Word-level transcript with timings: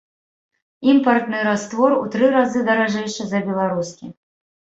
Імпартны 0.93 1.41
раствор 1.49 1.91
у 1.97 2.01
тры 2.15 2.25
разы 2.37 2.59
даражэйшы 2.69 3.23
за 3.35 3.39
беларускі. 3.51 4.05